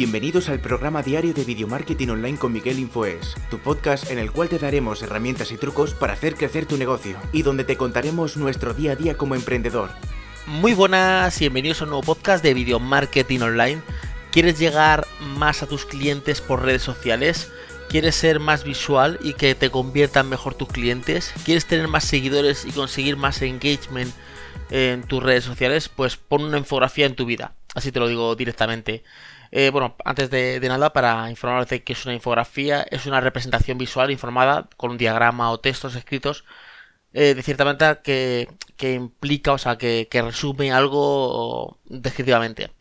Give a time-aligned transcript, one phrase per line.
[0.00, 4.32] Bienvenidos al programa diario de Video Marketing Online con Miguel Infoes, tu podcast en el
[4.32, 8.38] cual te daremos herramientas y trucos para hacer crecer tu negocio y donde te contaremos
[8.38, 9.90] nuestro día a día como emprendedor.
[10.46, 13.82] Muy buenas y bienvenidos a un nuevo podcast de Video Marketing Online.
[14.32, 17.52] ¿Quieres llegar más a tus clientes por redes sociales?
[17.90, 21.34] ¿Quieres ser más visual y que te conviertan mejor tus clientes?
[21.44, 24.14] ¿Quieres tener más seguidores y conseguir más engagement
[24.70, 25.90] en tus redes sociales?
[25.90, 27.52] Pues pon una infografía en tu vida.
[27.74, 29.04] Así te lo digo directamente.
[29.52, 34.10] Eh, bueno, antes de, nada, para informarte que es una infografía, es una representación visual
[34.10, 36.44] informada con un diagrama o textos escritos
[37.12, 38.48] eh, de cierta manera que,
[38.80, 42.72] implica, o sea, que, resume algo descriptivamente.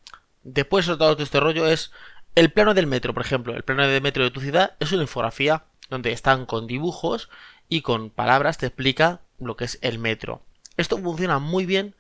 [0.44, 1.92] Después, todo este rollo es
[2.36, 3.56] el plano del metro, por ejemplo.
[3.56, 7.30] El plano del metro de tu ciudad es una infografía donde están con dibujos
[7.67, 10.42] y con palabras te explica lo que es el metro.
[10.78, 11.95] Esto funciona muy bien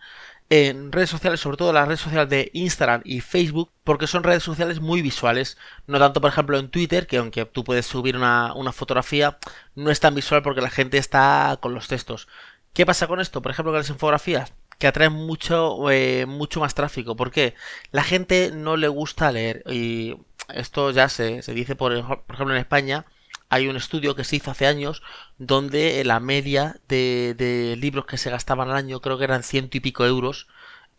[0.49, 4.43] en redes sociales, sobre todo las redes sociales de Instagram y Facebook, porque son redes
[4.43, 5.57] sociales muy visuales.
[5.87, 9.37] No tanto, por ejemplo, en Twitter, que aunque tú puedes subir una, fotografía,
[9.75, 12.27] no es tan visual porque la gente está con los textos.
[12.73, 13.41] ¿Qué pasa con esto?
[13.41, 17.15] Por ejemplo, con las infografías, que atraen mucho, eh, mucho más tráfico.
[17.15, 17.55] porque
[17.91, 19.63] La gente no le gusta leer.
[19.67, 20.17] Y
[20.53, 21.91] esto ya se, se dice, por,
[22.25, 23.05] por ejemplo, en España
[23.49, 25.01] hay un estudio que se hizo hace años
[25.37, 29.79] donde la media de, libros que se gastaban al año, creo que eran ciento y
[29.79, 30.47] pico euros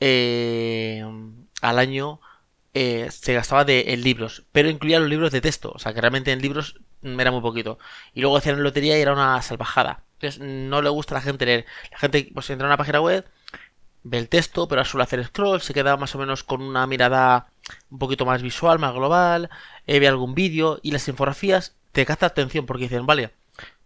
[0.00, 1.04] eh,
[1.62, 2.20] al año,
[2.74, 6.00] eh, se gastaba de, en libros, pero incluía los libros de texto, o sea que
[6.00, 7.78] realmente en libros era muy poquito.
[8.14, 10.04] Y luego hacían lotería y era una salvajada.
[10.14, 11.66] Entonces no le gusta a la gente leer.
[11.90, 13.26] La gente pues entra a una página web,
[14.02, 17.48] ve el texto, pero suele hacer scroll, se queda más o menos con una mirada
[17.90, 19.50] un poquito más visual, más global,
[19.86, 23.32] eh, ve algún vídeo y las infografías te capta atención porque dicen, vale,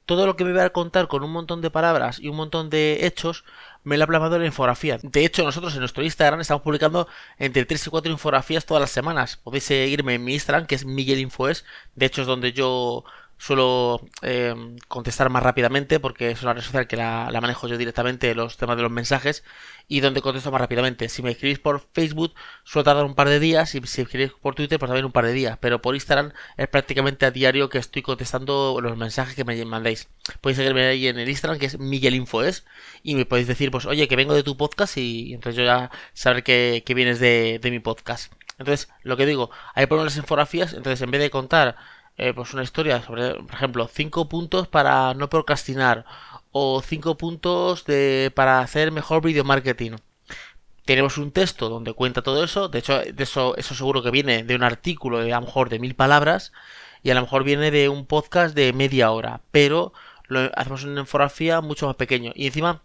[0.07, 2.71] todo lo que me voy a contar con un montón de palabras y un montón
[2.71, 3.45] de hechos
[3.85, 4.99] me lo ha plasmado la infografía.
[5.03, 8.91] De hecho, nosotros en nuestro Instagram estamos publicando entre 3 y 4 infografías todas las
[8.91, 9.37] semanas.
[9.37, 11.65] Podéis seguirme en mi Instagram, que es Miguel Infoes.
[11.95, 13.05] De hecho, es donde yo
[13.45, 14.55] suelo eh,
[14.89, 18.79] contestar más rápidamente porque es una red social que la, manejo yo directamente los temas
[18.79, 19.45] de los mensajes
[19.87, 21.11] y donde contesto más rápidamente.
[21.11, 22.33] Si me escribís por Facebook
[22.65, 25.27] suele tardar un par de días y si escribís por Twitter pues también un par
[25.27, 29.45] de días, pero por Instagram es prácticamente a diario que estoy contestando los mensajes que
[29.45, 30.09] me mandéis.
[30.41, 32.65] Podéis seguirme ahí en el Instagram que es Miguel Infoes
[33.03, 35.91] y me podéis decir pues oye que vengo de tu podcast y entonces yo ya
[36.15, 38.33] sabré que, vienes de, de mi podcast.
[38.59, 41.77] Entonces, lo que digo, ahí pongo las infografías, entonces en vez de contar
[42.17, 46.05] eh, pues una historia sobre, por ejemplo, 5 puntos para no procrastinar
[46.53, 49.93] o 5 puntos de, para hacer mejor video marketing.
[50.85, 54.45] Tenemos un texto donde cuenta todo eso, de hecho, de eso, eso seguro que viene
[54.45, 56.53] de un artículo de a lo mejor de mil palabras
[57.03, 59.93] y a lo mejor viene de un podcast de media hora, pero
[60.29, 62.83] lo hacemos en una infografía mucho más pequeño y encima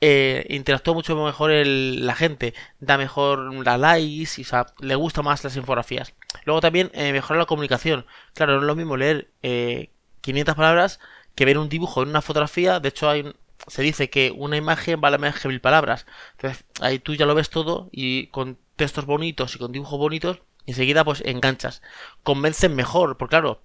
[0.00, 5.42] eh, interactúa mucho mejor la gente, da mejor la likes, y, o le gusta más
[5.44, 6.14] las infografías.
[6.44, 8.06] Luego también eh, mejora la comunicación.
[8.34, 9.30] Claro, no es lo mismo leer
[10.20, 11.00] 500 eh, palabras
[11.34, 12.80] que ver un dibujo en una fotografía.
[12.80, 13.34] De hecho, hay
[13.68, 16.06] se dice que una imagen vale más que mil palabras.
[16.32, 20.42] Entonces, ahí tú ya lo ves todo y con textos bonitos y con dibujos bonitos,
[20.66, 21.82] enseguida pues enganchas.
[22.22, 23.62] Convencen mejor, porque claro,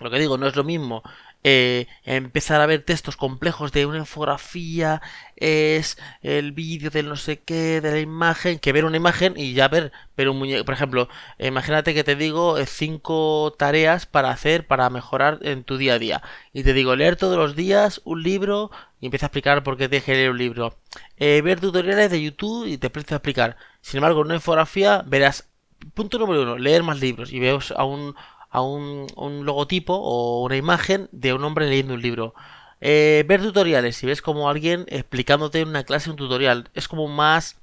[0.00, 1.02] lo que digo, no es lo mismo
[1.44, 5.02] eh, empezar a ver textos complejos de una infografía,
[5.36, 9.52] es el vídeo del no sé qué, de la imagen, que ver una imagen y
[9.52, 10.64] ya ver, ver un muñeco.
[10.64, 15.76] Por ejemplo, imagínate que te digo eh, cinco tareas para hacer, para mejorar en tu
[15.76, 16.22] día a día.
[16.54, 19.88] Y te digo, leer todos los días un libro y empieza a explicar por qué
[19.88, 20.78] tienes que leer un libro.
[21.18, 23.56] Eh, ver tutoriales de YouTube y te empiezo a explicar.
[23.82, 25.50] Sin embargo, en una infografía verás,
[25.92, 28.14] punto número uno, leer más libros y veo a un
[28.54, 29.08] a un,
[29.44, 32.34] logotipo o una imagen de un hombre leyendo un libro.
[32.80, 37.08] Eh, ver tutoriales, si ves como alguien explicándote en una clase un tutorial, es como
[37.08, 37.60] más...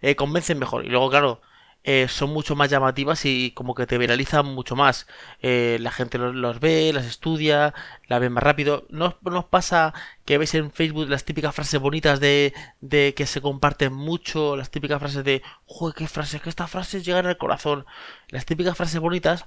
[0.00, 0.84] Eh, convencen mejor.
[0.84, 1.40] Y luego, claro,
[1.82, 5.08] eh, son mucho más llamativas y como que te viralizan mucho más.
[5.42, 7.74] la gente los, ve, las estudia,
[8.06, 8.86] la ve más rápido.
[8.90, 9.92] ¿No nos pasa
[10.24, 14.56] que ves en Facebook las típicas frases bonitas de, de que se comparten mucho?
[14.56, 17.86] Las típicas frases de, joder, qué frases, que estas frases llegan al corazón.
[18.28, 19.46] Las típicas frases bonitas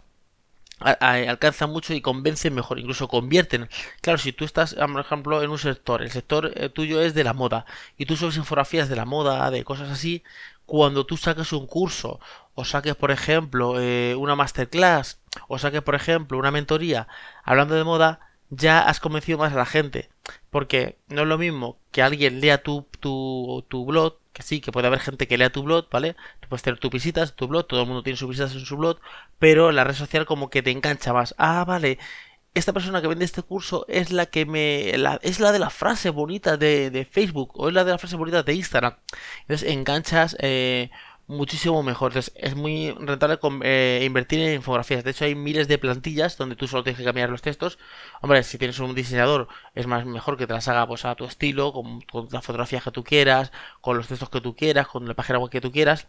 [0.81, 3.69] alcanzan mucho y convencen mejor, incluso convierten.
[4.01, 7.23] Claro, si tú estás, por ejemplo, en un sector, el sector eh, tuyo es de
[7.23, 7.65] la moda
[7.97, 10.23] y tú subes infografías de la moda, de cosas así,
[10.65, 12.19] cuando tú saques un curso
[12.55, 17.07] o saques, por ejemplo, eh, una masterclass o saques, por ejemplo, una mentoría
[17.43, 18.19] hablando de moda,
[18.51, 20.09] ya has convencido más a la gente.
[20.51, 24.71] Porque no es lo mismo que alguien lea tu, tu, tu blog que sí, que
[24.71, 26.15] puede haber gente que lea tu blog, ¿vale?
[26.39, 28.77] Tú puedes tener tus visitas, tu blog, todo el mundo tiene sus visitas en su
[28.77, 28.99] blog,
[29.39, 31.35] pero la red social como que te engancha más.
[31.37, 31.99] Ah, vale,
[32.53, 34.89] esta persona que vende este curso es la que me...
[35.21, 38.15] es la de la frase bonita de, de, Facebook o es la de la frase
[38.15, 38.95] bonita de Instagram.
[39.41, 40.91] Entonces enganchas eh,
[41.31, 42.11] muchísimo mejor.
[42.11, 45.03] Entonces, es muy rentable eh, invertir en infografías.
[45.03, 47.79] De hecho, hay miles de plantillas donde tú solo tienes que cambiar los textos.
[48.21, 51.25] Hombre, si tienes un diseñador, es más mejor que te las haga pues, a tu
[51.25, 53.51] estilo, con, con las fotografías que tú quieras,
[53.81, 56.07] con los textos que tú quieras, con la página web que tú quieras.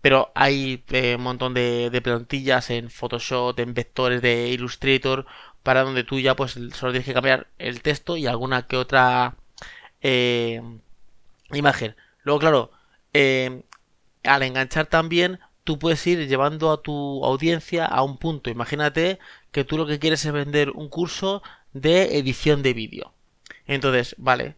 [0.00, 5.26] Pero hay eh, un montón de, de plantillas en Photoshop, en vectores de Illustrator,
[5.62, 9.36] para donde tú ya pues solo tienes que cambiar el texto y alguna que otra
[10.00, 10.60] eh,
[11.52, 11.96] imagen.
[12.24, 12.70] Luego, claro,
[13.12, 13.62] eh,
[14.24, 18.50] al enganchar también, tú puedes ir llevando a tu audiencia a un punto.
[18.50, 19.18] Imagínate
[19.50, 21.42] que tú lo que quieres es vender un curso
[21.72, 23.12] de edición de vídeo.
[23.66, 24.56] Entonces, vale,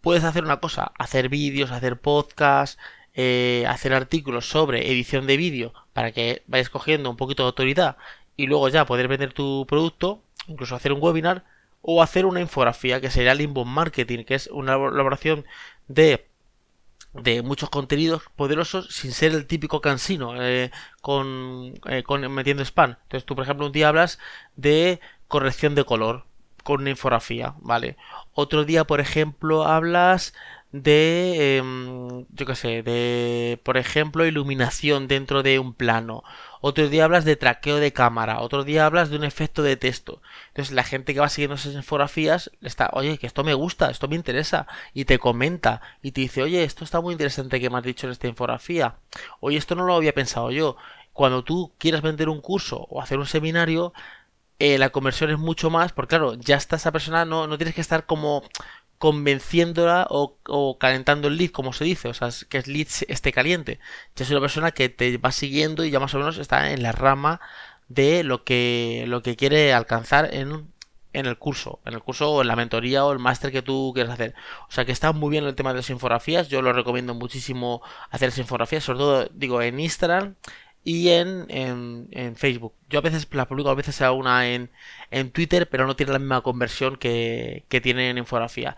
[0.00, 2.78] puedes hacer una cosa, hacer vídeos, hacer podcasts,
[3.14, 7.96] eh, hacer artículos sobre edición de vídeo para que vayas cogiendo un poquito de autoridad
[8.36, 11.44] y luego ya poder vender tu producto, incluso hacer un webinar
[11.82, 15.46] o hacer una infografía que sería el inbound marketing, que es una elaboración
[15.88, 16.26] de
[17.22, 20.70] de muchos contenidos poderosos sin ser el típico cansino eh,
[21.00, 22.96] con, eh, con, metiendo spam.
[23.02, 24.18] Entonces tú, por ejemplo, un día hablas
[24.56, 26.24] de corrección de color
[26.62, 27.96] con una infografía, ¿vale?
[28.32, 30.34] Otro día, por ejemplo, hablas
[30.82, 36.22] de, em, yo qué sé, de, por ejemplo, iluminación dentro de un plano.
[36.60, 38.40] Otro día hablas de traqueo de cámara.
[38.40, 40.20] Otro día hablas de un efecto de texto.
[40.48, 44.08] Entonces la gente que va siguiendo esas infografías está, oye, que esto me gusta, esto
[44.08, 44.66] me interesa.
[44.94, 48.06] Y te comenta y te dice, oye, esto está muy interesante que me has dicho
[48.06, 48.96] en esta infografía.
[49.40, 50.76] Oye, esto no lo había pensado yo.
[51.12, 53.92] Cuando tú quieras vender un curso o hacer un seminario,
[54.58, 57.74] eh, la conversión es mucho más, porque claro, ya está esa persona, no, no tienes
[57.74, 58.42] que estar como
[58.98, 63.78] convenciéndola o, calentando el lead, como se dice, o sea, que el lead esté caliente.
[64.16, 66.82] Ya es una persona que te va siguiendo y ya más o menos está en
[66.82, 67.40] la rama
[67.88, 70.72] de lo que, lo que quiere alcanzar en,
[71.12, 73.92] en el curso, en el curso o en la mentoría o el máster que tú
[73.94, 74.34] quieres hacer.
[74.68, 77.82] O sea que está muy bien el tema de las infografías, yo lo recomiendo muchísimo
[78.10, 80.34] hacer las infografías, sobre todo digo en Instagram
[80.86, 82.72] y en, en, Facebook.
[82.88, 84.70] Yo a veces la publico, a veces hago una en,
[85.10, 88.76] en Twitter, pero no tiene la misma conversión que, que tiene en infografía.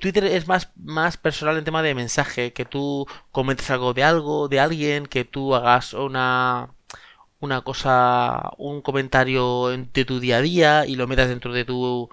[0.00, 4.48] Twitter es más, más personal en tema de mensaje, que tú comentes algo de algo,
[4.48, 6.70] de alguien, que tú hagas una,
[7.40, 12.10] una cosa, un comentario de tu día a día y lo metas dentro de tu,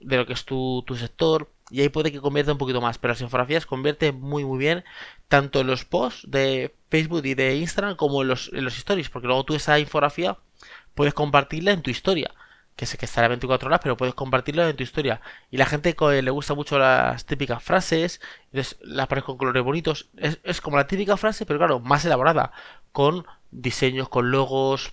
[0.00, 2.98] de lo que es tu, tu sector y ahí puede que convierta un poquito más,
[2.98, 4.84] pero las infografías convierte muy muy bien
[5.28, 9.08] tanto en los posts de Facebook y de Instagram como en los, en los stories,
[9.08, 10.36] porque luego tú esa infografía
[10.94, 12.30] puedes compartirla en tu historia,
[12.76, 15.22] que sé que estará 24 horas, pero puedes compartirla en tu historia.
[15.50, 18.20] Y la gente le gusta mucho las típicas frases,
[18.52, 22.04] entonces las pones con colores bonitos, es, es como la típica frase, pero claro, más
[22.04, 22.52] elaborada,
[22.92, 24.92] con diseños, con logos,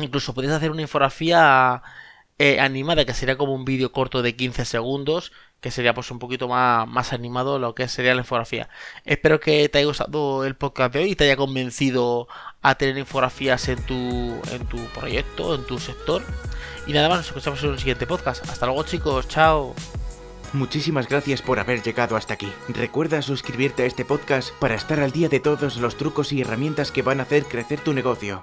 [0.00, 1.82] incluso puedes hacer una infografía
[2.38, 5.32] eh, animada, que sería como un vídeo corto de 15 segundos,
[5.62, 8.68] que sería pues un poquito más, más animado lo que sería la infografía.
[9.04, 12.28] Espero que te haya gustado el podcast de hoy y te haya convencido
[12.60, 13.94] a tener infografías en tu,
[14.50, 16.22] en tu proyecto, en tu sector.
[16.86, 18.44] Y nada más, nos escuchamos en un siguiente podcast.
[18.48, 19.74] Hasta luego chicos, chao.
[20.52, 22.52] Muchísimas gracias por haber llegado hasta aquí.
[22.68, 26.90] Recuerda suscribirte a este podcast para estar al día de todos los trucos y herramientas
[26.90, 28.42] que van a hacer crecer tu negocio.